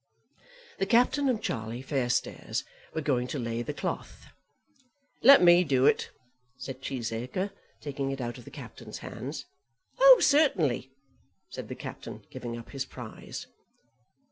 The 0.79 0.87
Captain 0.87 1.29
and 1.29 1.39
Charlie 1.43 1.83
Fairstairs 1.83 2.63
were 2.95 3.01
going 3.03 3.27
to 3.27 3.37
lay 3.37 3.61
the 3.61 3.71
cloth. 3.71 4.25
"Let 5.21 5.43
me 5.43 5.63
do 5.63 5.85
it," 5.85 6.09
said 6.57 6.81
Cheesacre 6.81 7.51
taking 7.81 8.09
it 8.09 8.19
out 8.19 8.39
of 8.39 8.45
the 8.45 8.49
Captain's 8.49 8.97
hands. 9.05 9.45
"Oh, 9.99 10.17
certainly," 10.19 10.89
said 11.51 11.67
the 11.69 11.75
Captain, 11.75 12.25
giving 12.31 12.57
up 12.57 12.71
his 12.71 12.83
prize. 12.83 13.45